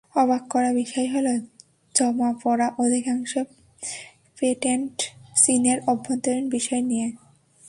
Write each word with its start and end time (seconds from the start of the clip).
অবাক 0.15 0.43
করা 0.49 0.71
বিষয় 0.73 1.07
হলো 1.07 1.33
জমা 1.95 2.29
পড়া 2.43 2.67
অধিকাংশ 2.79 3.31
পেটেন্ট 4.37 4.95
চীনের 5.43 5.79
অভ্যন্তরীণ 5.87 6.45
বিষয় 6.49 6.81
নিয়ে। 6.81 7.07